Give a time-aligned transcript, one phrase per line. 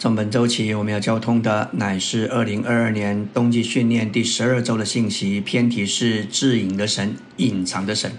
[0.00, 5.42] 从本周起，我们要交通的乃是二零二二年冬季训练第十二周的信息。
[5.42, 8.10] 偏题是智隐的神，隐藏的神。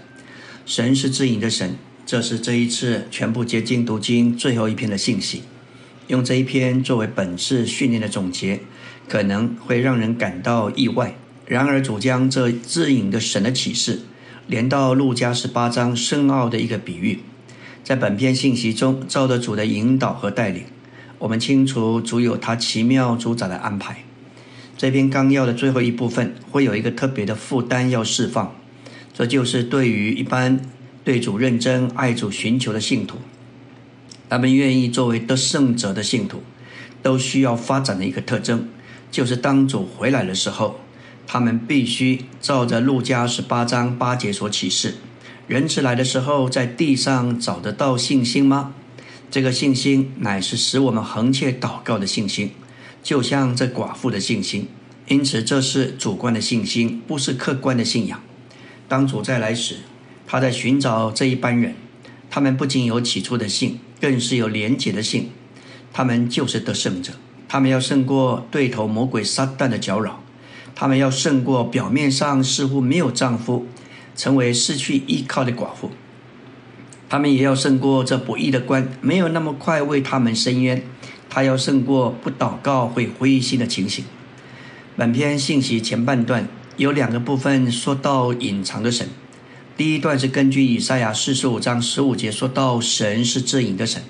[0.64, 1.74] 神是智隐的神，
[2.06, 5.42] 这是这一次全部结晶读经最后一篇的信息。
[6.06, 8.60] 用这一篇作为本次训练的总结，
[9.08, 11.16] 可能会让人感到意外。
[11.46, 14.02] 然而，主将这智隐的神的启示
[14.46, 17.18] 连到路加十八章深奥的一个比喻，
[17.82, 20.62] 在本篇信息中，照着主的引导和带领。
[21.22, 24.02] 我们清楚主有他奇妙主宰的安排。
[24.76, 28.52] 这篇纲要的最后一部分会有一个特别的负担要释放，
[29.14, 30.60] 这就是对于一般
[31.04, 33.18] 对主认真、爱主、寻求的信徒，
[34.28, 36.42] 他们愿意作为得胜者的信徒，
[37.04, 38.68] 都需要发展的一个特征，
[39.12, 40.80] 就是当主回来的时候，
[41.28, 44.96] 他们必须照着路加十八章八节所启示：
[45.46, 48.74] 人子来的时候，在地上找得到信心吗？
[49.32, 52.50] 这个信心乃是使我们横切祷告的信心，
[53.02, 54.68] 就像这寡妇的信心。
[55.08, 58.20] 因此，这是主观的信心，不是客观的信仰。
[58.86, 59.76] 当主再来时，
[60.26, 61.74] 他在寻找这一班人。
[62.28, 65.30] 他们不仅有起初的信，更是有廉洁的信。
[65.94, 67.14] 他们就是得胜者。
[67.48, 70.22] 他们要胜过对头魔鬼撒旦的搅扰。
[70.74, 73.66] 他们要胜过表面上似乎没有丈夫，
[74.14, 75.90] 成为失去依靠的寡妇。
[77.12, 80.82] 他们也要胜过这不义的关，没有那么快为他们伸冤。
[81.28, 84.06] 他要胜过不祷告会灰心的情形。
[84.96, 89.08] 本篇信息前半段有两个部分说到隐藏的神。
[89.76, 94.00] 第一段是根据以赛亚四十五章十五节说到神是自隐的神；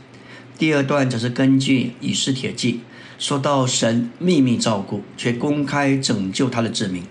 [0.57, 2.83] 第二段则是根据以斯帖记
[3.19, 7.03] 说到神秘密照顾却公开拯救他的子民。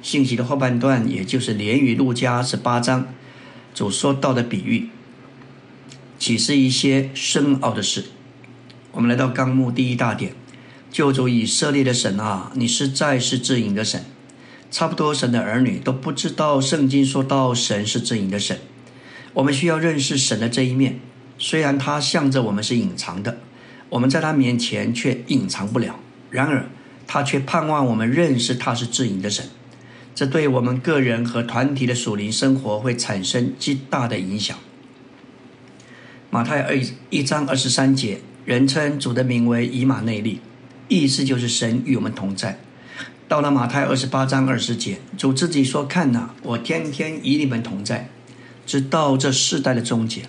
[0.00, 3.08] 信息的后半段，也就是连于路加十八章
[3.74, 4.88] 主说到的比喻。
[6.18, 8.06] 启示一些深奥的事。
[8.92, 10.32] 我们来到纲目第一大点，
[10.90, 14.04] 救主以色列的神啊，你实在是自隐的神。
[14.70, 18.58] 差不多神的儿女都不知道圣经说到神是自隐的神。
[19.34, 20.98] 我们需要认识神的这一面，
[21.38, 23.38] 虽然他向着我们是隐藏的，
[23.90, 26.00] 我们在他面前却隐藏不了。
[26.30, 26.68] 然而
[27.06, 29.46] 他却盼望我们认识他是自隐的神，
[30.14, 34.58] 这对我们个人和团体的属灵生活会产生极大的影响。
[36.30, 36.78] 马太二
[37.08, 40.40] 一章二十三节，人称主的名为以马内利，
[40.86, 42.60] 意思就是神与我们同在。
[43.26, 48.10] 到了马太二十八章二十节，主自己说：“看哪，我天天与你们同在，
[48.66, 50.24] 直到这世代的终结。”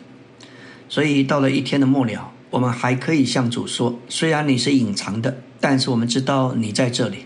[0.87, 7.25] 所以到了一天的末了，我们还可以向主说：“虽然你是隐藏的，但是我们知道你在这里。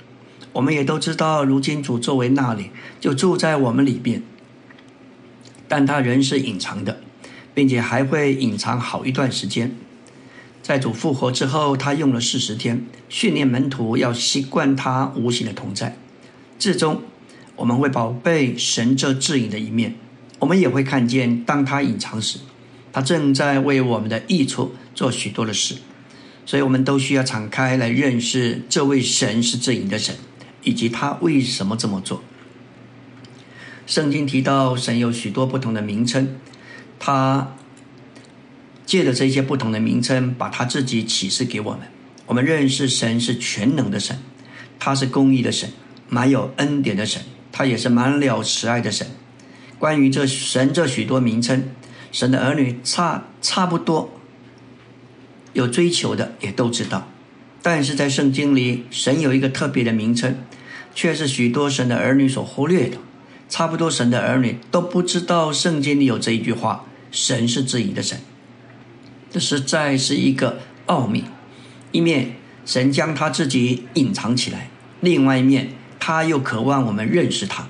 [0.51, 4.23] 我们也都知道，如今主作为那里，就住在我们里边，
[5.67, 7.00] 但他仍是隐藏的。”
[7.53, 9.75] 并且还会隐藏好一段时间。
[10.62, 15.97] 在主复活之后，他用了四十天训练门徒，要习惯他无形的同在。
[16.58, 17.02] 至终，
[17.58, 19.96] 我们会宝贝神这自隐的一面。
[20.40, 22.40] 我们也会看见，当他隐藏时，
[22.94, 25.75] 他正在为我们的益处做许多的事。
[26.46, 30.16] 所以，我们都需要敞开来认识这位神是自隐的神，
[30.64, 32.22] 以及他为什么这么做。
[33.85, 36.35] 圣经提到，神有许多不同的名称。
[37.06, 37.53] 他
[38.86, 41.81] 借着这些不同的名称，把他自己启示给我们。
[42.28, 44.19] 我们认识神是全能的神，
[44.80, 45.69] 他是公义的神，
[46.08, 47.22] 满有恩典的神，
[47.52, 49.06] 他也是满了慈爱的神。
[49.78, 51.66] 关于这神这许多名称，
[52.09, 54.09] 神的儿女差差不多
[55.52, 57.09] 有追求的也都知道。
[57.62, 60.38] 但是在圣经里，神有一个特别的名称，
[60.96, 62.96] 却是许多神的儿女所忽略的。
[63.50, 66.85] 差不多神的儿女都不知道圣经里有这一句话。
[67.13, 68.19] 神是自己的神，
[69.29, 71.24] 这实在是一个奥秘。
[71.91, 72.35] 一面
[72.66, 75.69] 神将他自己隐藏起来，另外一面
[76.00, 77.68] 他又渴望我们认识他。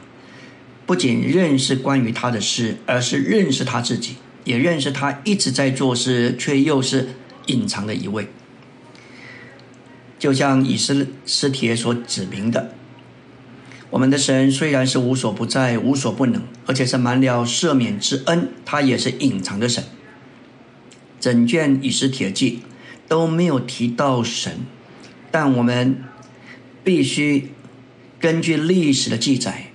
[0.86, 4.16] 不仅认识关于他的事，而是认识他自己，
[4.46, 7.10] 也认识他一直在做事却又是
[7.48, 8.30] 隐藏的一位。
[10.18, 12.74] 就像以斯斯帖所指明的。
[13.94, 19.84] 我们的神虽然是无所不在、无所不能，而且是满了赦免之恩，他也是隐藏的神。
[21.20, 22.64] 整卷以斯帖记
[23.08, 24.62] 都没有提到神，
[25.30, 26.04] 但我们
[26.84, 27.52] 必须
[28.20, 29.68] 根据历史的记载，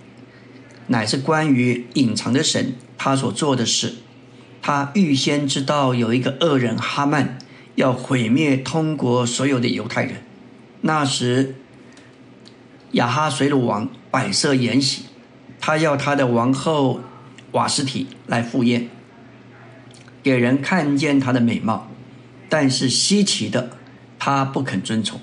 [0.89, 3.95] 乃是关于隐藏的神他所做的事。
[4.61, 7.39] 他预先知道有一个恶人哈曼
[7.77, 10.25] 要毁灭通国所有的犹太人，
[10.81, 11.55] 那时。
[12.93, 15.03] 亚哈水鲁王摆设筵席，
[15.61, 17.01] 他要他的王后
[17.53, 18.89] 瓦斯提来赴宴，
[20.23, 21.89] 给人看见她的美貌。
[22.49, 23.71] 但是稀奇的，
[24.19, 25.21] 他不肯遵从，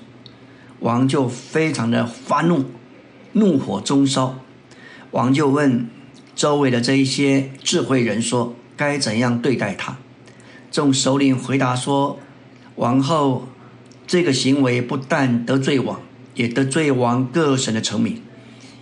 [0.78, 2.66] 王就非常的发怒，
[3.32, 4.38] 怒火中烧。
[5.10, 5.88] 王就问
[6.36, 9.96] 周围的这一些智慧人说：“该怎样对待他？”
[10.70, 12.20] 众首领回答说
[12.76, 13.48] ：“王后
[14.06, 16.00] 这个行为不但得罪王，
[16.36, 18.22] 也得罪王各省的臣民，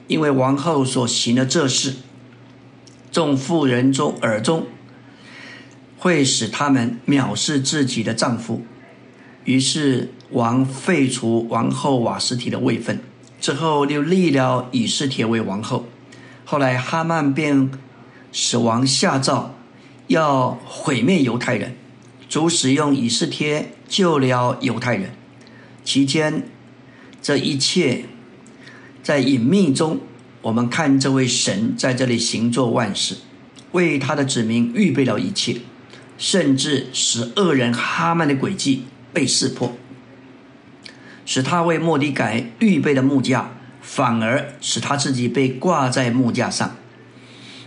[0.07, 1.95] 因为王后所行的这事，
[3.11, 4.67] 众妇人中耳中
[5.97, 8.63] 会使他们藐视自己的丈夫。”
[9.45, 13.01] 于是王废除王后瓦斯提的位分，
[13.41, 15.87] 之后又立了以斯帖为王后。
[16.47, 17.71] 后来哈曼便
[18.33, 19.55] 使王下诏，
[20.07, 21.77] 要毁灭犹太人，
[22.29, 25.11] 主使用以斯帖救了犹太人。
[25.85, 26.49] 期间，
[27.25, 28.05] 这一切
[29.03, 29.99] 在隐秘中，
[30.43, 33.17] 我们看这位神在这里行作万事，
[33.73, 35.63] 为他的子民预备了一切，
[36.17, 38.85] 甚至使恶人哈曼的诡计。
[39.15, 39.77] 被识破，
[41.25, 46.77] 使他为莫迪改预备的木架，反而使他自己被挂在木架上。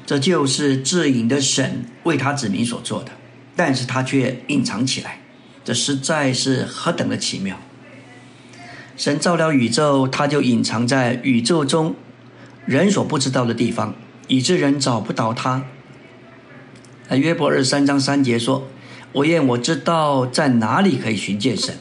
[0.06, 3.14] 这就是智隐的神为他子民所做的，
[3.56, 5.22] 但是他却隐藏起来，
[5.64, 7.58] 这实在是何等的奇妙！
[8.98, 11.96] 神造了宇宙，他就隐藏在宇宙中
[12.66, 13.96] 人所不知道的地方，
[14.28, 15.64] 以致人找不到他。
[17.12, 18.68] 约伯二三章三节说。
[19.14, 21.76] 我愿我知道在哪里可以寻见神，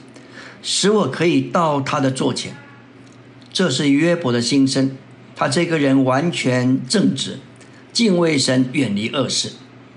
[0.62, 2.56] 使我可以到他的座前。
[3.52, 4.96] 这是约伯的心声。
[5.34, 7.40] 他这个人完全正直，
[7.92, 9.52] 敬畏神，远离恶事。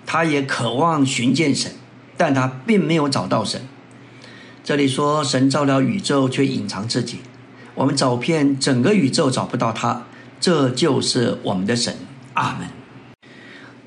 [0.06, 1.72] 他也渴望寻见神，
[2.18, 3.62] 但他并没有找到神。
[4.70, 7.22] 这里说神造了宇宙，却隐藏自己。
[7.74, 10.06] 我们找遍整个宇宙找不到他，
[10.40, 11.96] 这就是我们的神。
[12.36, 12.68] 阿门。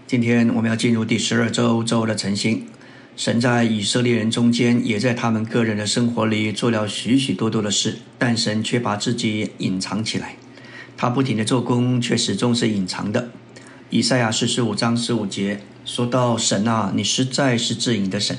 [0.09, 2.67] 今天我们要进入第十二周周的晨星。
[3.15, 10.35] 神在以色列人中间，也在他们个人的生活里做了许许多多的事，但神却把自己隐藏起来。
[10.97, 13.29] 他不停的做工，却始终是隐藏的。
[13.91, 18.37] 以赛亚四十五章十五节说到：“神啊，你实在是至隐的神。”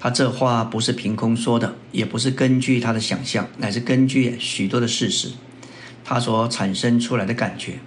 [0.00, 5.30] 他这话不是凭空说的，也不是根据他的想象，乃是根据许多的事实，
[6.04, 7.80] 他所产生出来的感觉。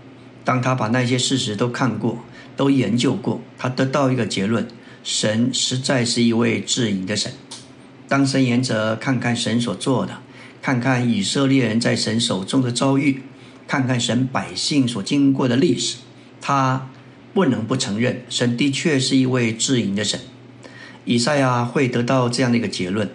[0.44, 2.24] 当他把那些事实都看过、
[2.58, 4.68] 都研究过，他得到一个结论。
[5.04, 7.32] 神实在是一位至隐的神。
[8.08, 10.18] 当神言者看看神所做的，
[10.62, 13.24] 看看以色列人在神手中的遭遇，
[13.68, 15.98] 看看神百姓所经过的历史，
[16.40, 16.90] 他
[17.34, 20.20] 不能不承认神的确是一位至隐的神。
[21.06, 23.10] 以赛亚会得到这样的一个结论。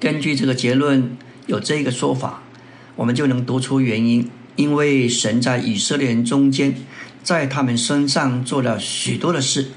[0.00, 1.16] 根据这个结论，
[1.46, 2.42] 有这个说法，
[2.96, 6.74] 我们就能读出原因：因为神在以色列人中间，
[7.22, 9.68] 在他们身上做了许多的事。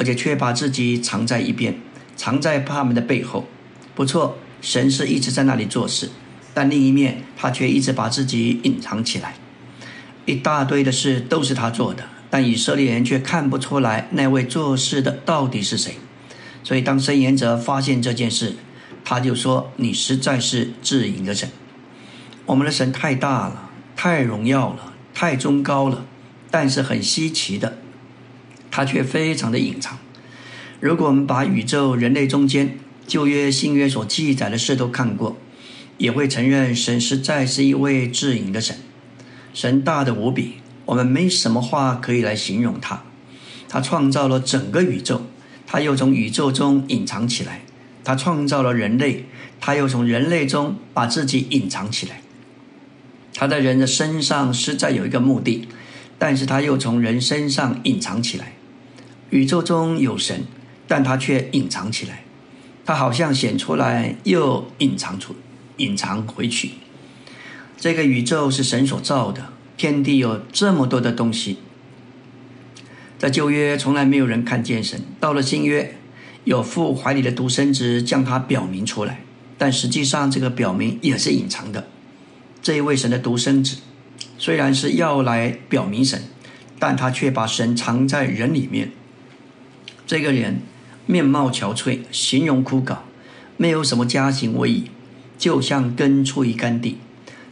[0.00, 1.76] 而且却把自己藏在一边，
[2.14, 3.48] 藏在他们的背后。
[3.96, 6.10] 不错，神是一直在那里做事，
[6.54, 9.34] 但另一面他却一直把自己隐藏起来。
[10.24, 15.96] 一大堆的事都是他做的，但以色列人却看不出来那位做事的到底是谁。
[16.68, 18.54] 所以当申言者发现这件事，
[19.02, 21.48] 他就说：“你实在是至隐的神。
[22.44, 26.04] 我们的神太大了，太荣耀了，太崇高了，
[26.50, 27.78] 但是很稀奇的。”
[28.70, 29.96] 他却非常的隐藏。
[30.78, 35.38] 如果我们把宇宙、人类中间旧约、新约所记载的事都看过，
[35.96, 38.76] 也会承认神实在是一位至隐的神。
[39.54, 43.04] 神大的无比，我们没什么话可以来形容他。
[43.70, 45.22] 他创造了整个宇宙，
[45.70, 47.60] 他又从宇宙中隐藏起来；
[48.02, 49.26] 他创造了人类，
[49.60, 52.22] 他又从人类中把自己隐藏起来。
[53.34, 55.68] 他在人的身上实在有一个目的，
[56.18, 58.54] 但是他又从人身上隐藏起来。
[59.28, 60.44] 宇宙中有神，
[60.86, 62.24] 但他却隐藏起来，
[62.86, 65.36] 他好像显出来又隐藏出，
[65.76, 66.70] 隐藏回去。
[67.76, 71.58] 这个宇宙是神所造的，天地有这么多的东西，
[73.18, 75.96] 在旧约从来没有人看见神，到了新约，
[76.44, 79.20] 有父怀里的独生子将他表明出来，
[79.58, 81.88] 但实际上这个表明也是隐藏的。
[82.62, 83.78] 这一位神的独生子，
[84.38, 86.22] 虽然是要来表明神，
[86.78, 88.92] 但他却把神藏在人里面。
[90.06, 90.60] 这个人
[91.06, 92.98] 面貌憔悴，形容枯槁，
[93.56, 94.90] 没有什么家境威仪，
[95.36, 96.98] 就像根出于干地。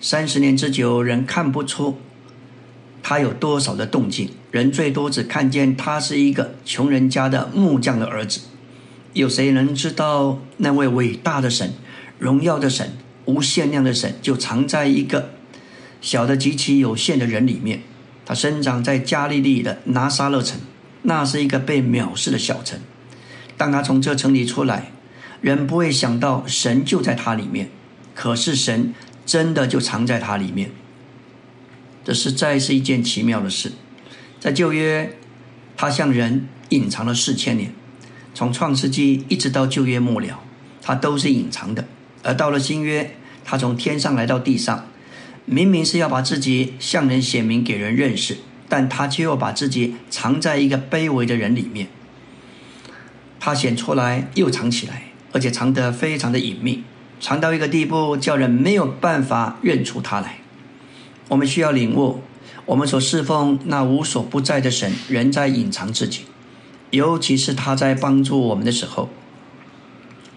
[0.00, 1.98] 三十年之久，人看不出
[3.02, 8.40] 他有多少的动静，人最多只看见他是一个穷人家的木匠的儿子。
[9.12, 11.74] 有谁能知道那位伟大的神、
[12.18, 12.96] 荣耀的神、
[13.26, 15.32] 无限量的神，就藏在一个
[16.00, 17.82] 小的极其有限的人里面？
[18.24, 20.58] 他生长在加利利的拿撒勒城。
[21.02, 22.80] 那是一个被藐视的小城。
[23.58, 24.90] 当他从这城里出来，
[25.42, 27.68] 人不会想到神就在他里面。
[28.14, 28.94] 可是神
[29.26, 30.70] 真的就藏在他里面。
[32.02, 33.72] 这实在是一件奇妙的事。
[34.46, 35.12] 在旧约，
[35.76, 37.72] 他向人隐藏了四千年，
[38.32, 40.38] 从创世纪一直到旧约末了，
[40.80, 41.84] 他都是隐藏的。
[42.22, 44.86] 而到了新约，他从天上来到地上，
[45.46, 48.36] 明明是要把自己向人显明给人认识，
[48.68, 51.88] 但他却又把自己藏在一个卑微的人里面。
[53.40, 56.84] 他显出来又藏起来，而且藏得非常的隐秘，
[57.20, 60.38] 藏到一个地步，叫人没有办法认出他来。
[61.26, 62.22] 我们需要领悟，
[62.66, 66.22] 我们所侍奉那无所不在的神，仍在隐藏自己，
[66.90, 69.08] 尤其是他在帮助我们的时候。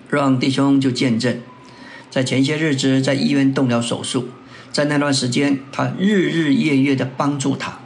[0.09, 1.39] 让弟兄就见证，
[2.11, 4.29] 在前些日子在医院动了手术，
[4.71, 7.79] 在那段时间，他日日夜夜的帮助他。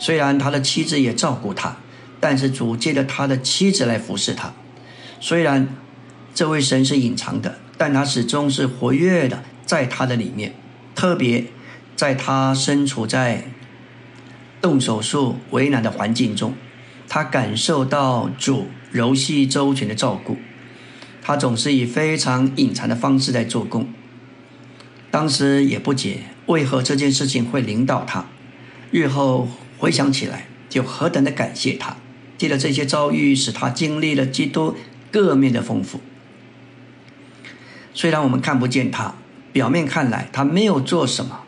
[0.00, 1.76] 虽然他的妻子也照顾他，
[2.18, 4.52] 但是主借着他的妻子来服侍他。
[5.20, 5.68] 虽然
[6.34, 10.52] 这位神是隐藏的，但他始终是活跃的，在他的里面，
[10.96, 11.44] 特别。
[11.96, 13.52] 在他身处在
[14.64, 16.54] 动手术为难的环境中，
[17.06, 20.38] 他感受到主柔细周全的照顾。
[21.20, 23.86] 他总是以非常隐藏的方式在做工。
[25.10, 28.24] 当时也不解为何这件事情会临到他，
[28.90, 31.98] 日后回想起来就何等的感谢他。
[32.38, 34.74] 借着这些遭遇，使他经历了基督
[35.10, 36.00] 各面的丰富。
[37.92, 39.14] 虽然我们看不见他，
[39.52, 41.42] 表面看来他没有做什么。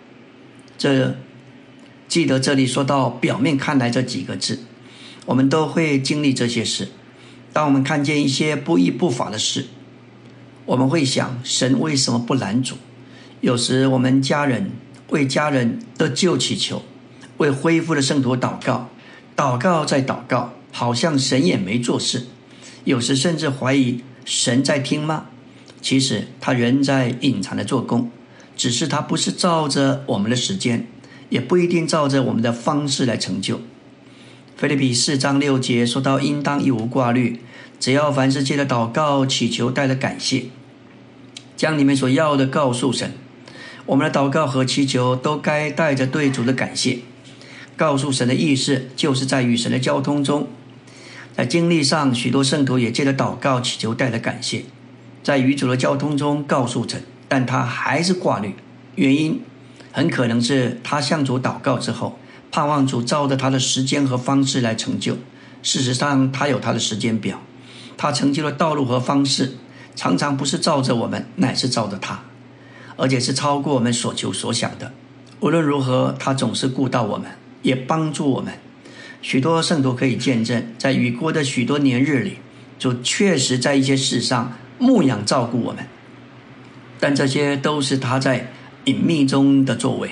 [0.77, 1.17] 这
[2.09, 4.61] 记得这里说到表面看来这几个字，
[5.27, 6.89] 我们都会经历这些事。
[7.53, 9.67] 当我们看见一些不义不法的事，
[10.65, 12.77] 我们会想：神为什么不拦阻？
[13.41, 14.71] 有时我们家人
[15.09, 16.83] 为家人的救祈求，
[17.39, 18.89] 为恢复的圣徒祷告，
[19.37, 22.27] 祷告再祷告，好像神也没做事。
[22.85, 25.27] 有时甚至怀疑神在听吗？
[25.83, 28.11] 其实他仍在隐藏的做工。
[28.57, 30.87] 只是他不是照着我们的时间，
[31.29, 33.61] 也不一定照着我们的方式来成就。
[34.57, 37.41] 菲利比四章六节说到：“应当一无挂虑，
[37.79, 40.45] 只要凡事借着祷告、祈求，带着感谢，
[41.57, 43.13] 将你们所要的告诉神。
[43.87, 47.01] 我们的祷告和祈求都该带着对主的感谢。
[47.77, 50.49] 告诉神的意思，就是在与神的交通中，
[51.37, 54.65] 在经历上，许多圣徒也借着祷告、祈求，带着感谢，
[55.23, 58.55] 在与主的交通中告诉神。”但他还是挂虑，
[58.95, 59.41] 原因
[59.97, 62.19] 很可能是他向主祷告之后，
[62.53, 65.17] 盼望主照着他的时间和方式来成就。
[65.63, 67.41] 事实上，他有他的时间表，
[67.97, 69.55] 他成就的道路和方式，
[69.95, 72.21] 常常不是照着我们，乃是照着他，
[72.97, 74.93] 而且是超过我们所求所想的。
[75.41, 77.31] 无论如何，他总是顾到我们，
[77.63, 78.53] 也帮助我们。
[79.23, 82.37] 许多圣徒可以见证，在雨过的许多年日里，
[82.79, 85.87] 主确实在一些事上牧养照顾我们。
[87.01, 88.53] 但这些都是他在
[88.87, 90.11] 隐秘中的作为。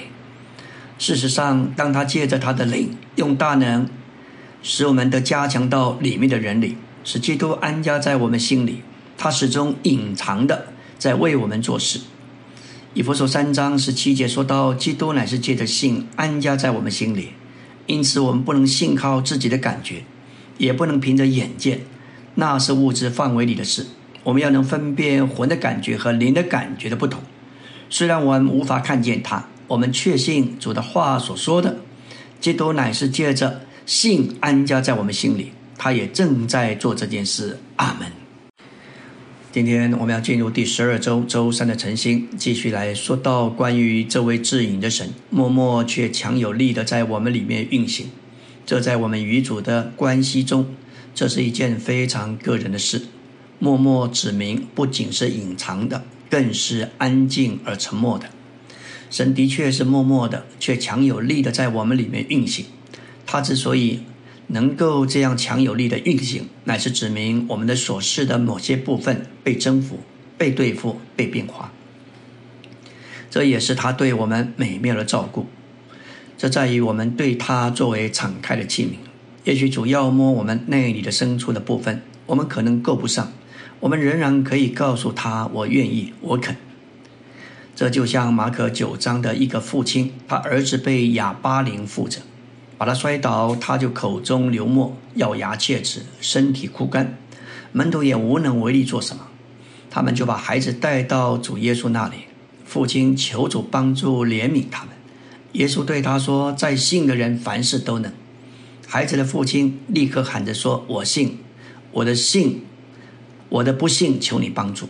[0.96, 3.88] 事实上，当他借着他的灵，用大能
[4.62, 8.82] 使我们的加强到里面的人里，使基督安家在我们心里，
[9.18, 12.00] 他始终隐藏的在为我们做事。
[12.94, 17.30] 以弗所三章十七节说到，基督乃是借着信安家在我们心里，
[17.86, 20.04] 因此我们不能信靠自己的感觉，
[20.58, 21.80] 也不能凭着眼见，
[22.36, 23.86] 那是物质范围里的事。
[24.22, 27.20] 我们要能分辨魂的感觉和灵的感觉的不同。
[27.94, 31.76] 虽然我们无法看见它，我们确信主的话所说的，
[32.40, 37.56] 基督乃是借着信安家在我们心里，他也正在做这件事。
[37.76, 38.10] 阿门。
[39.52, 48.08] 今天我们要进入第十二周周三的晨星，继续来说到关于这位至隐的神，默默却强有力的在我们里面运行。
[48.66, 50.66] 这在我们与主的关系中，
[51.14, 53.02] 这是一件非常个人的事。
[53.60, 56.02] 默默指明，不仅是隐藏的，
[56.34, 58.28] 更是安静而沉默的。
[59.08, 62.66] 神的确是默默的，却强有力的在我们里面运行。
[63.24, 64.00] 他之所以
[64.48, 70.00] 能够这样强有力的运行，乃是指明我们的所示的某些部分被征服、
[70.36, 71.70] 被对付、被变化。
[73.30, 75.46] 这也是他对我们美妙的照顾。
[76.36, 78.96] 这在于我们对他作为敞开的器皿。
[79.44, 83.30] 也许主要摸我们内里的深处的部分，我们可能够不上。
[83.84, 86.56] 我们仍然可以告诉他：“我愿意，我肯。”
[87.76, 92.20] 这就像马可九章的一个父亲，他儿子被哑巴灵附着，
[92.78, 97.18] 把他摔倒，他就口中流沫，咬牙切齿，身体枯干，
[97.72, 99.26] 门徒也无能为力做什么。
[99.90, 102.14] 他们就把孩子带到主耶稣那里，
[102.64, 104.94] 父亲求主帮助怜悯他们。
[105.52, 108.10] 耶稣对他说：“在信的人凡事都能。”
[108.88, 111.40] 孩子的父亲立刻喊着说：“我信，
[111.92, 112.64] 我的信。”
[113.54, 114.88] 我的不幸，求你帮助。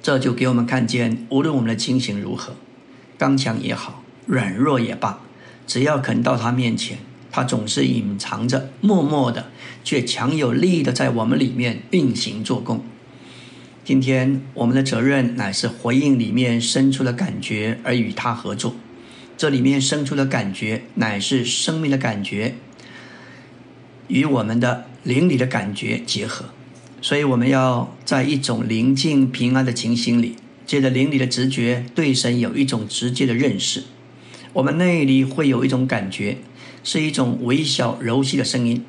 [0.00, 2.54] 这就给我们看见，无论我们的情形如何，
[3.18, 5.20] 刚强也好，软弱也罢，
[5.66, 6.96] 只要肯到他面前，
[7.30, 9.50] 他总是隐藏着，默默的，
[9.84, 12.82] 却强有力的在我们里面运行做工。
[13.84, 18.74] 今天我们的责任乃是回应里面生出的感觉，而与他合作。
[19.36, 22.54] 这里面生出的感觉，乃是生命的感觉，
[24.08, 26.46] 与我们的灵里的感觉结合。
[27.06, 30.34] 所以我们要在一种宁静平安的情形里，
[30.66, 33.84] 借着灵里的直觉，对神有一种直接的认识。
[34.52, 36.38] 我们内里会有一种感觉，
[36.82, 38.84] 是一种微小柔细的声音，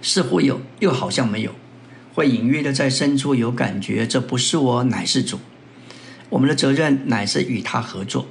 [0.00, 1.50] 似乎有，又好像没有，
[2.14, 4.06] 会隐约的在深处有感觉。
[4.06, 5.40] 这不是我，乃是主。
[6.28, 8.28] 我们的责任乃是与他合作，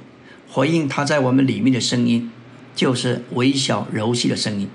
[0.48, 2.30] 回应他在我们里面的声音，
[2.74, 4.66] 就是微小柔细的声音。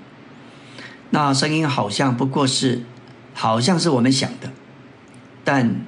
[1.10, 2.82] 那声音好像不过是。
[3.34, 4.52] 好像是我们想的，
[5.44, 5.84] 但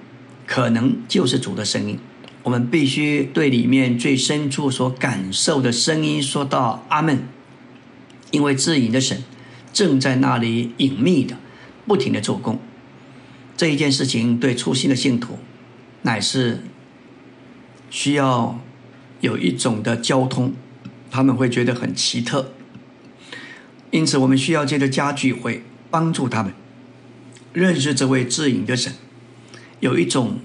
[0.47, 1.99] 可能就是主的声音。
[2.43, 7.27] 我们必须对里面最深处所感受的声音说到阿门，
[8.31, 9.25] 因为自隐的神
[9.73, 11.37] 正在那里隐秘的、
[11.87, 12.59] 不停的做工。
[13.57, 15.39] 这一件事情对初心的信徒
[16.03, 16.65] 乃是
[17.89, 18.59] 需要
[19.21, 20.53] 有一种的交通，
[21.11, 22.53] 他们会觉得很奇特。
[23.91, 26.53] 因此，我们需要借着家聚会帮助他们。
[27.55, 28.93] 认识这位智隐的神，
[29.79, 30.41] 有一种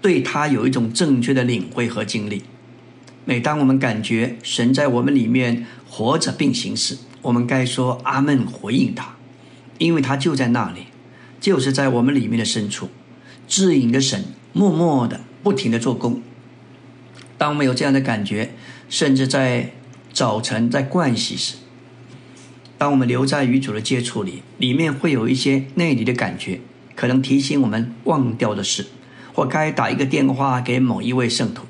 [0.00, 2.44] 对他有一种正确的领会和经历。
[3.24, 9.16] 每当我们感觉神在我们里面活着并行事，我们该说阿门回应他，
[9.78, 10.82] 因为他就在那里，
[11.40, 12.88] 就是在我们里面的深处。
[13.48, 16.22] 智隐的神默默的、不停的做工。
[17.36, 18.54] 当我们有这样的感觉，
[18.88, 19.72] 甚至在
[20.12, 21.56] 早晨在盥洗时。
[22.82, 26.58] 当我们留在与主的接触里，里面会有一些内里的感觉，
[26.96, 28.84] 可能提醒我们忘掉的事，
[29.32, 31.62] 或该打一个电话给某一位圣徒，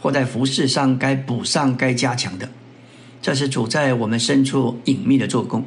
[0.00, 2.48] 或在服饰上该补上、该加强的。
[3.20, 5.66] 这是主在我们深处隐秘的做工，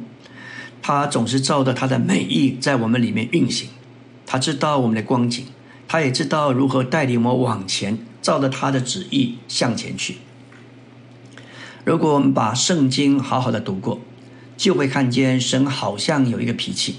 [0.82, 3.68] 他总是照着他的美意在我们里面运行。
[4.26, 5.46] 他知道我们的光景，
[5.86, 10.16] 他也知道如何带领我往前，照着他的旨意向前去。
[11.84, 14.00] 如果我们把圣经好好的读过，
[14.58, 16.96] 就会看见神好像有一个脾气，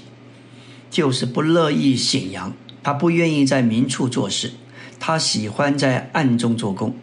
[0.90, 4.52] 就是不乐意显扬，他不愿意在明处做事，
[4.98, 6.96] 他喜欢在暗中做工。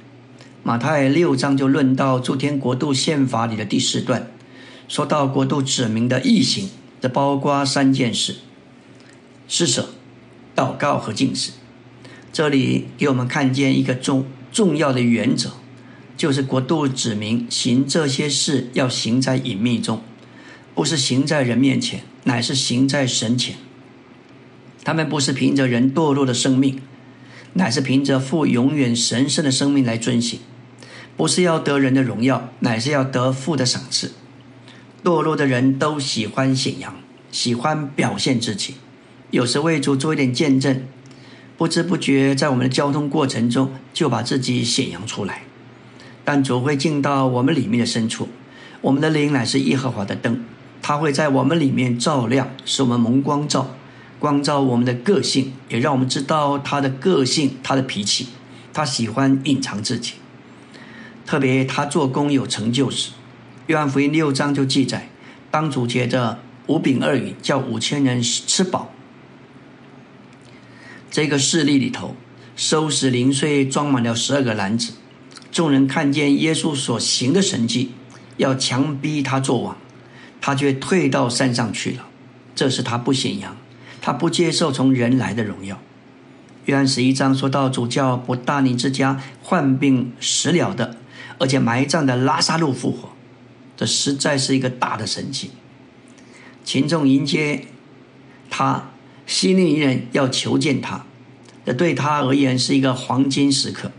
[0.64, 4.28] 马太六章就论到诸天国度宪法里的第四段，
[4.88, 6.68] 说到国度指明的异行，
[7.00, 8.38] 这包括三件事：
[9.48, 9.90] 施舍、
[10.56, 11.52] 祷告和敬事。
[12.34, 15.52] 这里给我们看见一个重重要的原则，
[16.18, 20.02] 就是国度指明行这些事要行在隐秘中。
[20.78, 23.56] 不是行在人面前，乃是行在神前。
[24.84, 26.80] 他们不是凭着人堕落的生命，
[27.54, 30.40] 乃是凭着父永远神圣的生命来遵行。
[31.16, 34.12] 不是要得人的荣耀，乃是要得父的赏赐。
[35.04, 36.94] 堕落的人都喜欢显扬，
[37.32, 38.76] 喜欢表现自己，
[39.32, 40.84] 有时为主做一点见证，
[41.58, 45.42] 不知不觉在我们的交通过程中就把自己显扬出来。
[46.24, 48.30] 但主会进到我们里面的深处，
[48.82, 50.46] 我们的灵乃是耶和华的灯。
[50.88, 53.76] 他会在我们里面照亮，使我们蒙光照，
[54.20, 58.28] 光照我们的个性，也让我们知道他的个性、他的脾气。
[58.74, 60.14] 他喜欢隐藏自己，
[61.26, 63.12] 特别他做工有成就时，
[63.66, 65.10] 约翰福音六章就记载，
[65.52, 68.94] 当主借着五饼二鱼叫五千人吃饱，
[71.12, 72.16] 这个事例里头，
[72.56, 74.94] 收拾零碎装满了十二个篮子，
[75.52, 77.92] 众人看见耶稣所行的神迹，
[78.38, 79.76] 要强逼他做王。
[80.48, 82.08] 他却退到山上去了，
[82.56, 83.58] 这是他不显扬，
[84.00, 85.78] 他不接受从人来的荣耀。
[86.64, 90.96] 约翰十一章说到主教不大宁之家患病死了的，
[91.38, 93.10] 而且埋葬的拉萨路复活，
[93.76, 95.52] 这实在是一个大的神迹。
[96.64, 97.66] 群众迎接
[98.50, 98.92] 他，
[99.26, 101.06] 心里人要求见他，
[101.66, 103.92] 这对他而言是一个黄金时刻。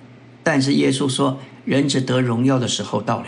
[0.43, 3.27] 但是耶稣说，人只得荣耀的时候到了。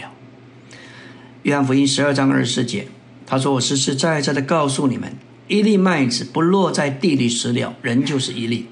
[1.42, 2.86] 约翰福音十二章二十四节。
[3.30, 5.14] 他说：“我实实在在的告诉你们，
[5.46, 8.64] 一粒麦子不落在地里死了，人就是一粒；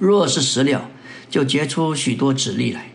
[0.00, 0.90] 若是死了，
[1.30, 2.90] 就结出许多子粒来。”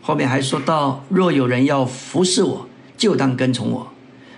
[0.00, 3.92] 后面还说到：“若有人要服侍我，就当跟从我。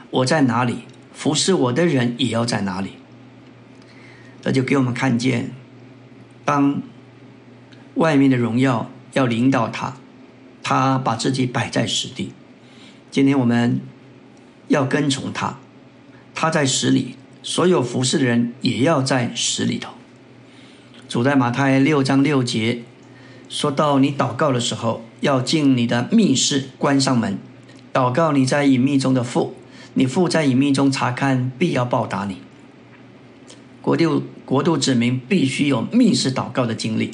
[0.08, 0.76] 我在哪里，
[1.12, 2.92] 服侍我的人也要在哪里。”
[4.40, 5.50] 这就给我们看见，
[6.46, 6.80] 当
[7.96, 9.98] 外面的荣耀要领导他，
[10.62, 12.32] 他把自己摆在实地。
[13.10, 13.78] 今天我们。
[14.70, 15.58] 要跟从他，
[16.32, 19.92] 他在死里，所有服侍的人也要在死里头。
[21.08, 22.82] 主在马太六章六节
[23.48, 27.36] 说到你祷告的时候，要进你的密室，关上门，
[27.92, 29.56] 祷告你在隐秘中的父，
[29.94, 32.36] 你父在隐秘中查看，必要报答你。
[33.82, 37.10] 国度国度子民必须有密室祷告的经历，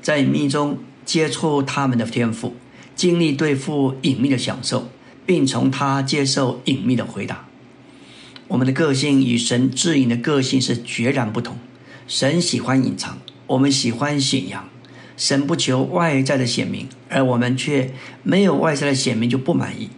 [0.00, 2.54] 在隐秘中接触他们的天赋，
[2.94, 4.88] 经历对付隐秘的享受，
[5.24, 7.46] 并从他接受隐秘的回答。
[8.48, 11.58] 我们的个性与神指引的个性是决然不同。
[12.06, 14.68] 神喜欢隐藏，我们喜欢显扬。
[15.16, 19.88] 神不求外在的显明，而我们却没有外在的显明就不满意。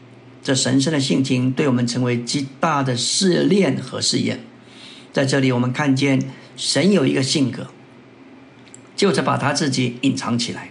[0.43, 4.41] 这神圣的性情对我们成为极大的试炼和试验。
[5.13, 6.21] 在这里，我们看见
[6.57, 7.69] 神有一个性格，
[8.95, 10.71] 就是把他自己隐藏起来。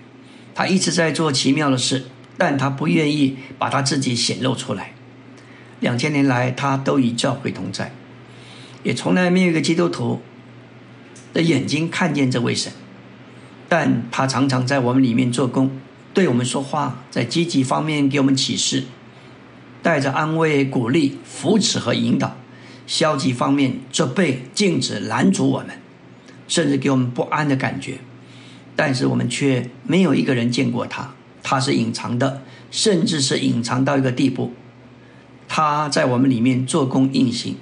[0.53, 2.05] 他一直在做奇妙的事，
[2.37, 4.93] 但他不愿意把他自己显露出来。
[5.79, 7.93] 两千年来，他都与教会同在，
[8.83, 10.21] 也从来没有一个基督徒
[11.33, 12.71] 的眼睛看见这位神。
[13.67, 15.71] 但他常常在我们里面做工，
[16.13, 18.83] 对我们说话，在积极方面给我们启示，
[19.81, 22.37] 带着安慰、鼓励、扶持和引导。
[22.85, 25.69] 消极方面则被、禁止、拦阻我们，
[26.47, 27.97] 甚至给我们不安的感觉。
[28.75, 34.53] 但是我们却没有一个人见过他，他是隐藏的，甚至是隐藏到一个地步。
[35.47, 37.57] 他在我们里面做工运行，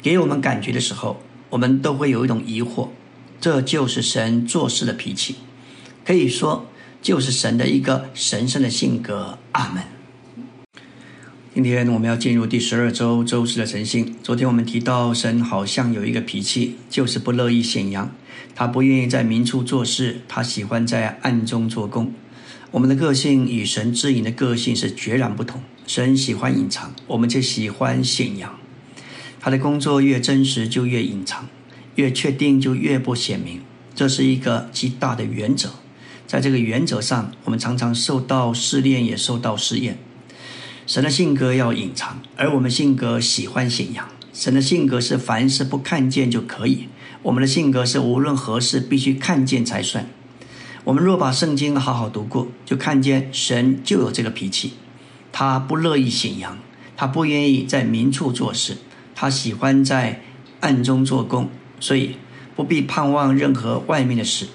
[0.00, 2.88] 给我们感觉的时候，我们都会有一种疑惑。
[3.38, 5.34] 这就是神做事的脾气，
[6.04, 6.66] 可以说
[7.02, 9.36] 就是神的一个神圣的性格。
[9.50, 9.82] 阿门。
[11.52, 14.14] 今天我们要进入第十二周周四的晨星。
[14.22, 18.10] 昨天我们提到，神好像有一个脾气，就是不乐意显扬，
[18.54, 22.10] 他不愿意在明处做事，他喜欢在暗中做工。
[22.72, 25.60] 我们的个性与神指引的个性是决然不同。
[25.86, 28.58] 神喜欢隐藏，我们却喜欢显扬。
[29.38, 31.44] 他的工作越真实，就越隐藏；
[31.96, 33.60] 越确定，就越不显明。
[33.94, 35.74] 这是一个极大的原则。
[36.26, 39.98] 在这个原则上，我们常常受到试炼，也受到试验。
[40.86, 44.08] 神的性格要隐藏，而我们性格喜欢显扬。
[44.32, 46.88] 神的性格是凡事不看见就可以，
[47.22, 50.08] 我们的性格是无论何事必须看见才算。
[50.84, 54.74] 我们若把圣经好好读过，就看见神就有这个脾气，
[55.30, 56.58] 他不乐意显扬，
[56.96, 58.78] 他不愿意在明处做事，
[59.14, 60.22] 他喜欢在
[60.60, 62.16] 暗中做工，所以
[62.56, 64.48] 不必盼望任何外面的事，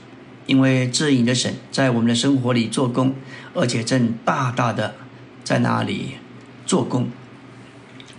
[0.45, 3.15] 因为至隐的神在我们的生活里做工，
[3.53, 4.95] 而且正大大的
[5.43, 6.11] 在那里。
[6.65, 7.07] 做工，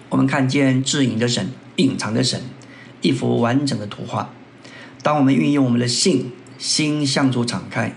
[0.09, 2.41] 我们看见至隐的神、隐藏的神，
[3.03, 4.31] 一幅完整的图画。
[5.03, 7.95] 当我们运用我们的信心向主敞开，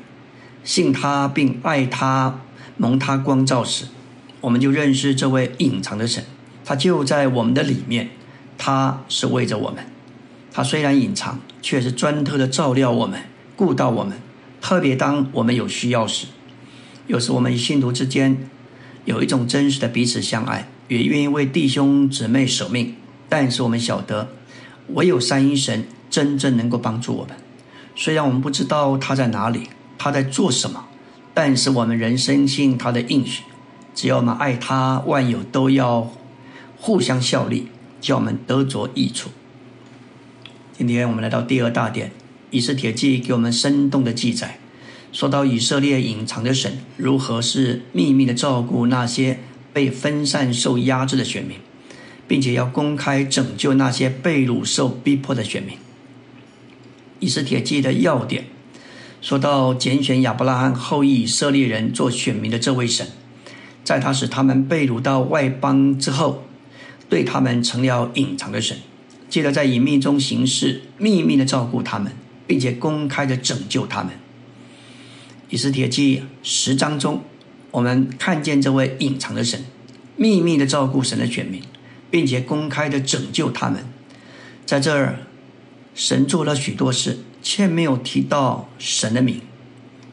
[0.63, 2.39] 信他并爱他、
[2.77, 3.85] 蒙他光照时，
[4.39, 6.23] 我们就认识这位隐藏的神。
[6.63, 8.11] 他就在我们的里面，
[8.57, 9.83] 他是为着我们。
[10.53, 13.19] 他虽然隐藏，却是专特的照料我们、
[13.55, 14.17] 顾到我们。
[14.61, 16.27] 特别当我们有需要时，
[17.07, 18.37] 有时我们与信徒之间。
[19.03, 22.93] 有一种真实的彼此相爱，也愿意为弟兄姊妹舍命。
[23.27, 24.29] 但是我们晓得，
[24.89, 27.35] 唯有三一神真正能够帮助我们。
[28.01, 30.85] 虽然我们不知道他在哪里，他在做什么，
[31.35, 33.43] 但是我们仍深信他的应许。
[33.93, 36.11] 只要我们爱他，万有都要
[36.77, 37.67] 互相效力，
[37.99, 39.29] 叫我们得着益处。
[40.75, 42.07] 今天我们来到第二大点，
[42.49, 44.57] 《以斯帖记》给我们生动的记载。
[45.11, 49.37] 说到以色列隐藏的神如何是秘密的照顾那些
[49.71, 51.57] 被分散受压制的选民，
[52.27, 55.77] 并且要公开拯救那些被掳受逼迫的选民。
[57.21, 58.45] 以斯帖记的要点
[59.21, 63.07] 说到拣选亚伯拉罕后裔以色列人做选民的这位神，
[63.83, 66.43] 在他使他们被掳到外邦之后，
[67.07, 68.77] 对他们成了隐藏的神，
[69.29, 72.11] 记得在隐秘中行事，秘密的照顾他们，
[72.47, 74.13] 并且公开的拯救他们。
[75.49, 77.21] 以斯帖记十章中，
[77.69, 79.63] 我们看见这位隐藏的神，
[80.15, 81.61] 秘密的照顾神的选民，
[82.09, 83.85] 并且公开的拯救他们。
[84.65, 85.27] 在这儿，
[85.93, 89.41] 神做了许多事，却没有提到神的名。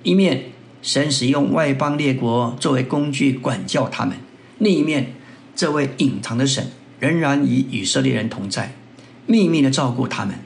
[0.02, 0.44] 一面，
[0.82, 4.16] 神使用外邦列国作为工具管教他们；
[4.58, 5.14] 另一面，
[5.54, 8.74] 这位隐藏的神仍然与以色列人同在，
[9.26, 10.36] 秘密的照顾他们。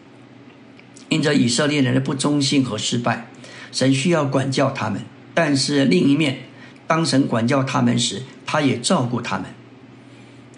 [1.09, 3.29] 因着以色列人的不忠心和失败。
[3.71, 6.41] 神需要管教他们，但是另一面，
[6.87, 9.47] 当神管教他们时，他也照顾他们。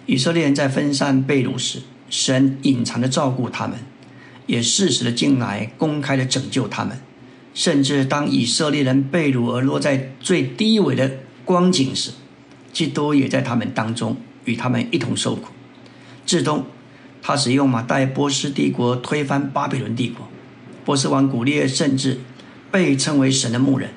[0.06, 3.78] 以色列人在分散被掳时，神隐藏的照顾他们，
[4.46, 6.98] 也适时的进来，公开的拯救他们。
[7.54, 12.10] 甚至当以色列人被掳而落在最低微的光景时，
[12.72, 15.48] 基督也在他们当中，与他们一同受苦。
[16.26, 16.64] 至终，
[17.22, 20.28] 他使用马代波斯帝国推翻巴比伦帝国，
[20.84, 22.20] 波斯王古列甚至。
[22.70, 23.90] 被称为神的牧人，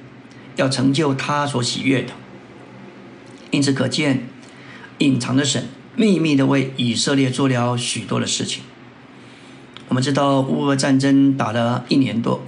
[0.55, 2.13] 要成就他所喜悦的。
[3.49, 4.27] 因此可见，
[4.99, 8.62] 隐藏的神秘密的为以色列做了许多的事情。
[9.97, 12.43] 我们知道乌俄战争打了一年多，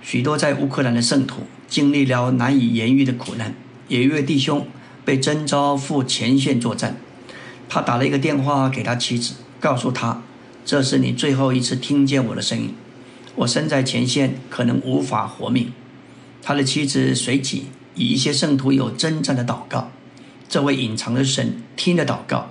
[0.00, 3.54] 许多在乌克兰的圣徒经历了难以言喻的苦难。
[3.88, 4.66] 有一位弟兄
[5.04, 6.96] 被征召赴前线作战，
[7.68, 10.22] 他打了一个电话给他妻子，告诉他
[10.64, 12.72] ：“这是你最后一次听见我的声音。
[13.34, 15.70] 我身在前线，可能无法活命。”
[16.40, 19.90] 他的妻子随即以一些圣徒有征战的祷告，
[20.48, 22.48] 这位隐藏的神听了祷告，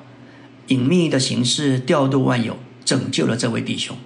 [0.68, 3.98] 隐秘的形式调度万有，拯救了这位弟兄。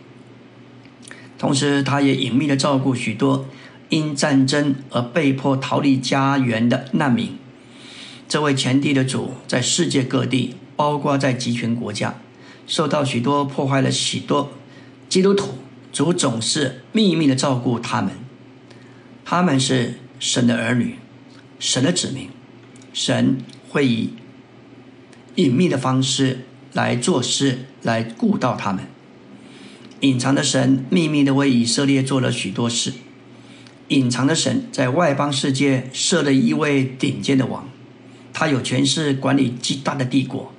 [1.38, 3.46] 同时，他也隐秘的照顾许多
[3.90, 7.38] 因战争而被迫逃离家园的难民。
[8.28, 12.16] 这位全地的主在世界各地，包括在集权国家，
[12.66, 14.52] 受到许多破坏了许多
[15.08, 15.60] 基督徒。
[15.94, 18.12] 主总是秘密的照顾他们。
[19.24, 20.96] 他们是神的儿女，
[21.60, 22.30] 神的子民，
[22.94, 23.38] 神
[23.70, 24.14] 会以
[25.36, 28.84] 隐秘的方式来做事，来顾到他们。
[30.02, 32.94] 隐藏的神秘密的为以色列做了许多事。
[33.88, 37.68] 隐藏的神在外邦世界设了一位顶尖的王，
[38.34, 40.54] 他有权势管理极大的帝国，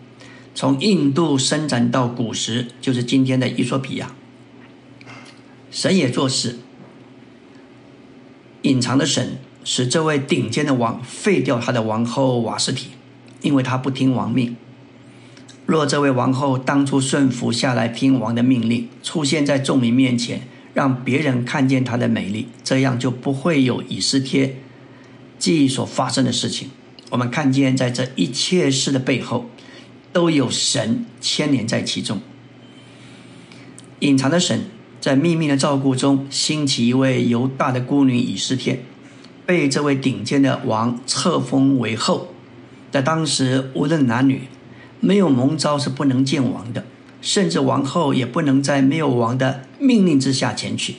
[0.54, 4.14] 从印度伸展到古时，就是今天的伊索比亚。
[5.70, 6.58] 神也做事。
[8.62, 12.88] 隐藏的神使这位顶尖的王废掉他的王后瓦斯提，
[13.42, 14.56] 因为他不听王命。
[15.68, 20.40] 若这位王后当初顺服下来听王的命令，出现在众民面前，
[20.72, 24.56] 让别人看见她的美丽，这样就不会有以斯帖
[25.38, 26.70] 记忆所发生的事情。
[27.10, 29.50] 我们看见在这一切事的背后，
[30.10, 32.18] 都有神牵连在其中。
[33.98, 34.62] 隐藏的神。
[35.00, 38.82] 在秘密的照顾中，兴起一位犹大的孤女以斯帖，
[39.44, 42.28] 被这位顶尖的王册封为后。
[42.90, 44.48] 在当时，无论男女，
[45.00, 46.84] 没有蒙召是不能见王的，
[47.20, 50.96] 甚至王后也不能在没有王的命令之下前去。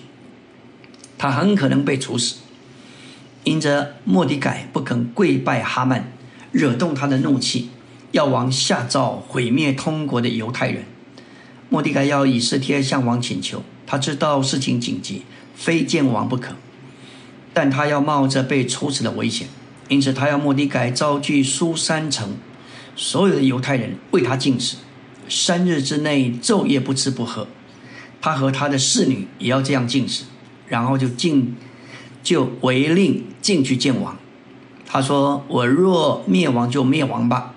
[1.18, 2.38] 他很可能被处死。
[3.46, 6.12] 因着莫迪改不肯跪拜哈曼，
[6.52, 7.70] 惹动他的怒气，
[8.12, 10.84] 要王下诏毁灭通国的犹太人。
[11.70, 13.64] 莫迪改要以斯帖向王请求。
[13.88, 15.24] 他知道事情紧急，
[15.56, 16.54] 非见王不可，
[17.54, 19.48] 但他要冒着被处死的危险，
[19.88, 22.38] 因此他要莫迪改召聚苏三城
[23.00, 24.76] 所有的犹太人为他进食，
[25.30, 27.48] 三日之内昼夜不吃不喝。
[28.20, 30.26] 他和他的侍女也要这样进食，
[30.68, 31.56] 然后就进
[32.22, 34.18] 就违令进去见王。
[34.86, 37.54] 他说：“我若灭亡就灭亡吧。”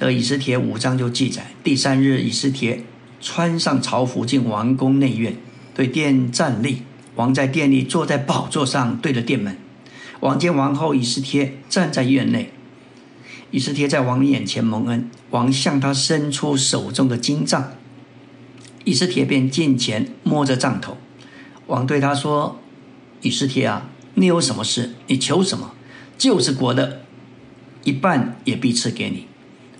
[0.00, 2.82] 的以斯帖五章就记载，第三日以斯帖。
[3.20, 5.36] 穿上朝服进王宫内院，
[5.74, 6.82] 对殿站立。
[7.14, 9.56] 王在殿里坐在宝座上，对着殿门。
[10.20, 12.50] 王见王后以斯帖站在院内，
[13.50, 15.08] 以斯帖在王眼前蒙恩。
[15.30, 17.72] 王向他伸出手中的金杖，
[18.84, 20.96] 以斯帖便近前摸着杖头。
[21.66, 22.60] 王对他说
[23.22, 24.94] ：“以斯帖啊，你有什么事？
[25.06, 25.72] 你求什么？
[26.18, 27.02] 就是国的
[27.84, 29.26] 一半也必赐给你。”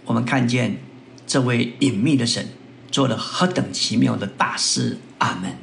[0.07, 0.79] 我们看见
[1.27, 2.49] 这位隐秘的神。
[2.91, 4.99] 做了何等奇妙的大事！
[5.19, 5.57] 阿门。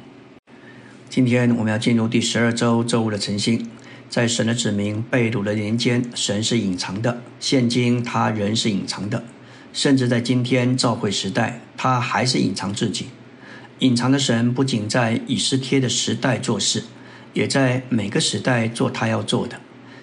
[1.10, 3.68] 今天我们要进入第十二周周五的晨星。
[4.08, 9.22] 在神的子民被掳的年间，神是隐藏的；现今他仍是隐藏的，
[9.72, 13.06] 甚至在今天召会时代，他还是隐藏自己。
[13.80, 16.84] 隐藏的神不仅在以斯帖的时代做事，
[17.34, 19.60] 也在每个时代做他要做的。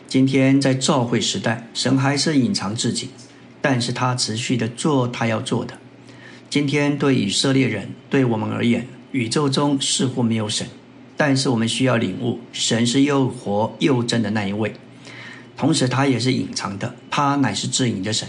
[0.08, 3.10] 今天在召会时代，神还是隐藏自己，
[3.60, 5.78] 但是他持续的做他要做的。
[6.50, 10.68] 今天对以色列人，对我们而言，宇宙中似乎没有神，
[11.18, 14.74] 但是我们需要领悟，神是又活又真的那一位，
[15.56, 18.28] 同时他也是隐藏的，他乃是至隐的神。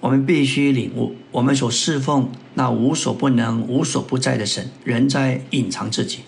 [0.00, 6.20] 我们必须领悟，我们所侍奉那无所不能、无所不在的神，仍在隐藏自己，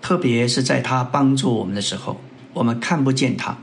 [0.00, 2.20] 特别是在他帮助我们的时候，
[2.52, 3.58] 我们看不见他，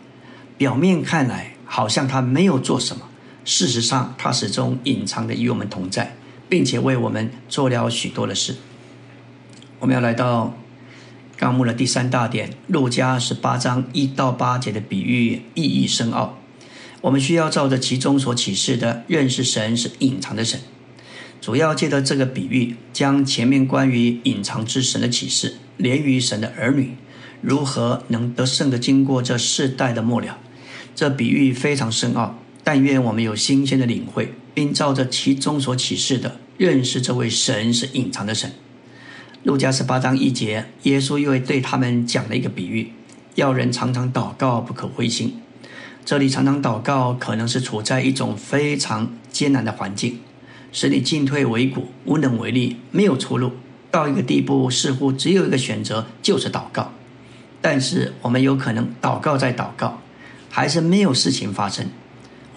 [0.57, 3.07] 表面看来好像他没有做什么，
[3.43, 6.15] 事实上他始终隐藏的与我们同在。
[6.47, 8.55] 并且为我们做了许多的事。
[9.79, 10.55] 我们要来到
[11.37, 16.37] 纲目的第三大点，路加十八章一到八节的比喻意义深奥。
[17.01, 20.59] 我们需要照着其中所启示的，认识神是隐藏的神。
[21.39, 26.95] 主要借着这个比喻，将前面关于隐藏之神的启示，连于神的儿女
[27.41, 30.37] 如何能得胜的经过这世代的末了。
[30.95, 34.33] 这比喻非常深奥，但愿我们有新鲜的领会。
[34.55, 38.53] 并照着其中所启示的认识这位神是隐藏的神。
[39.45, 42.91] 路加十八章一节，耶稣又对他们讲了一个比喻：
[43.35, 45.39] 要人常常祷告，不可灰心。
[46.03, 50.17] 这里常常祷告，可能是处在一种非常艰难的环境，
[50.71, 53.51] 使你进退维谷，无能为力，没有出路。
[53.91, 56.91] 到一个地步，似乎只有一个选择，就是祷告。
[57.61, 60.01] 但是我们有可能祷告再祷告，
[60.49, 61.85] 还是没有事情发生，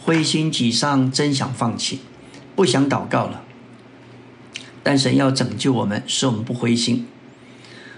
[0.01, 2.01] 灰心沮丧，真想放弃，
[2.57, 3.43] 不想祷告了。
[4.91, 7.07] 但神要拯救我们，使我们不灰心。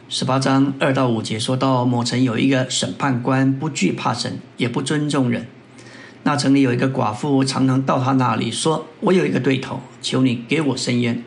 [0.09, 5.47] 十八章二到五节说到，某城有一个审判官，不惧怕神，也不尊重人。
[6.25, 11.23] 那城里有一个寡妇，常常到他那里说：“我有一个对头，求你给我伸冤。”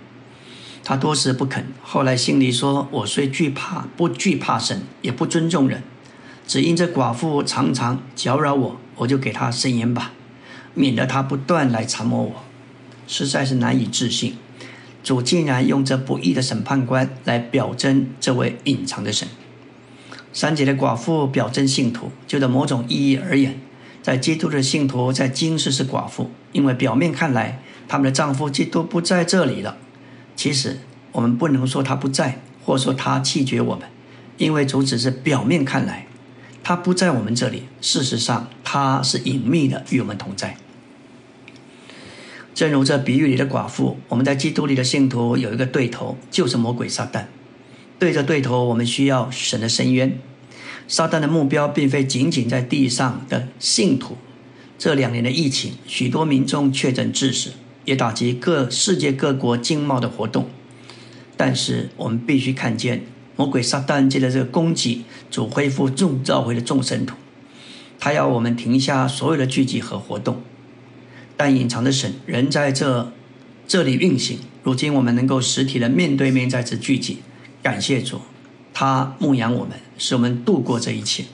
[0.83, 1.65] 他多时不肯。
[1.81, 5.81] 后来心里说：“我虽惧怕，不惧怕神，也不尊重人，
[6.45, 10.11] 只因这寡妇常常搅扰我，我就给他伸冤吧，
[10.73, 12.43] 免得他不断来缠磨我。”
[13.07, 14.35] 实在是难以置信。
[15.03, 19.27] 主竟然用这不义的审判官来表征这位隐藏的神。
[20.31, 23.59] 三姐的寡妇表征信徒，就在某种意义而言，
[24.01, 29.77] 在基督的信徒在今世是寡妇，因为表面看来他们的丈夫基督不在这里了。
[30.35, 30.79] 其实
[31.11, 33.87] 我们不能说他不在，或说他弃绝我们，
[34.37, 36.07] 因为主只是表面看来
[36.63, 40.57] 他不在我们这里，事实上他是隐秘的与我们同在。
[42.53, 47.25] 正如这比喻里的寡妇，我们在基督里的信徒有一个对头，就是魔鬼撒旦。
[47.97, 50.19] 对着对头，我们需要神的深渊。
[50.87, 54.17] 撒旦的目标并非仅仅在地上的信徒。
[54.77, 57.51] 这两年的疫情，许多民众确诊致死，
[57.85, 60.49] 也打击各世界各国经贸的活动。
[61.35, 67.15] 但是我们必须看见，魔鬼撒旦借着这个攻击，主恢复众召回的众神徒。
[67.97, 70.41] 他要我们停下所有的聚集和活动。
[71.43, 73.11] 但隐藏的神仍在这
[73.67, 74.39] 这里运行。
[74.63, 77.17] 如今我们能够实体的面对面在此聚集，
[77.61, 78.21] 感谢主，
[78.73, 81.25] 他牧养我们，使我们度过这一切。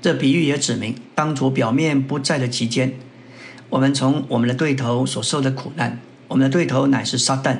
[0.00, 2.94] 这比喻也指明，当主表面不在的期间，
[3.68, 7.58] 我们从我们的对头所受的苦难，我们的对头乃是撒旦。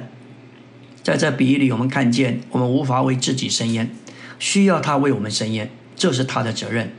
[1.03, 3.91] 在这比喻里，我们看见我们无法为自己伸冤，
[4.39, 6.95] 需要他为我们伸冤，这是他的责任。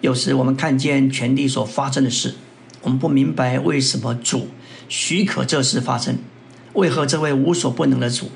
[0.00, 2.34] 有时我们看见全地所发生的事。
[2.82, 4.48] 我们不明白为什么主
[4.88, 6.18] 许可这事发生，
[6.72, 8.30] 为何这位无所不能的主，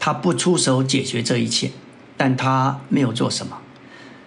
[0.00, 1.70] 他不出手解决这一切，
[2.16, 3.58] 但他没有做什么，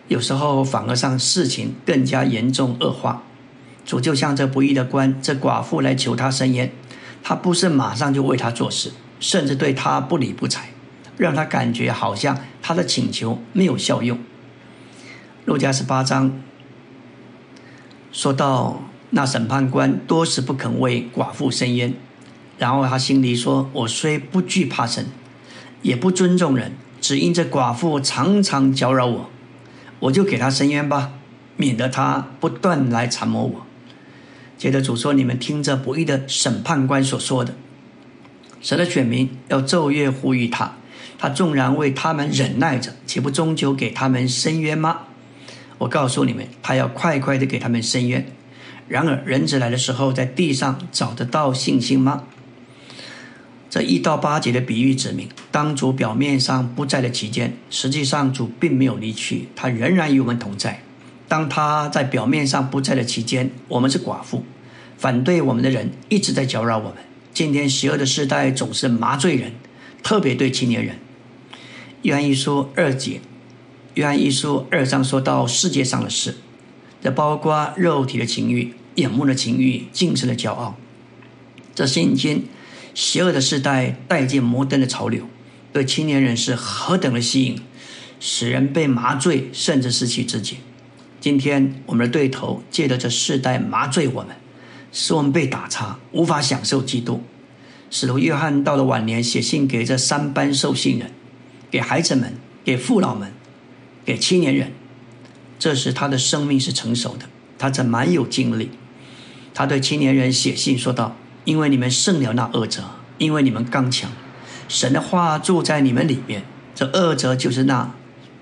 [0.07, 3.23] 有时候反而让事情更加严重恶化。
[3.85, 6.71] 主就像这不义的官，这寡妇来求他伸冤，
[7.21, 10.69] 他不是马上就为他做事，甚至对他不理不睬，
[11.17, 14.17] 让他感觉好像他的请求没有效用。
[15.45, 16.39] 路加十八章
[18.13, 18.81] 说到。
[19.13, 21.93] 那审判官多时不肯为寡妇伸冤，
[22.57, 25.05] 然后他心里说：“我虽不惧怕神，
[25.81, 26.71] 也不尊重人，
[27.01, 29.29] 只因这寡妇常常搅扰我，
[29.99, 31.11] 我就给他伸冤吧，
[31.57, 33.65] 免得他不断来缠磨我。”
[34.57, 37.53] 接着主说：“你们听着不义的审判官所说的，
[38.61, 40.75] 神的选民要昼夜呼吁他，
[41.17, 44.99] 他纵然为他们忍耐着，岂不终究给他们伸冤吗？
[45.79, 48.25] 我告诉你们，他要快快的给他们伸冤。”
[48.91, 52.23] 然而，人子来的时候，在地上找得到信心吗？
[53.69, 60.83] 这一到八节的比喻指明，当主表面上不在的期间，实际上主并没有离去，他仍然与我们同在。
[61.29, 64.43] 当他在表面上不在的期间，我们是寡妇，
[64.97, 66.95] 反对我们的人一直在搅扰我们。
[67.33, 69.53] 今天邪恶的时代总是麻醉人，
[70.03, 70.97] 特别对青年人。
[72.01, 73.21] 约翰一书二节，
[73.93, 76.35] 约翰一书二章说到世界上的事，
[77.01, 78.73] 这包括肉体的情欲。
[78.95, 80.75] 眼目的情欲，精神的骄傲，
[81.73, 82.47] 这现今
[82.93, 85.27] 邪恶的时代带进摩登的潮流，
[85.71, 87.61] 对青年人是何等的吸引，
[88.19, 90.57] 使人被麻醉，甚至失去自己。
[91.21, 94.35] 今天我们的对头借着这世代麻醉我们，
[94.91, 97.23] 使我们被打叉，无法享受基督。
[97.89, 101.11] 使徒约翰到了晚年，写信给这三班受信人，
[101.69, 103.31] 给孩子们，给父老们，
[104.03, 104.73] 给青年人。
[105.59, 107.25] 这时他的生命是成熟的，
[107.57, 108.71] 他正蛮有精力。
[109.53, 112.83] 他对青年人写信说道：“因为你们胜了那恶者，
[113.17, 114.09] 因为你们刚强，
[114.67, 116.43] 神的话住在你们里面。
[116.73, 117.93] 这恶者就是那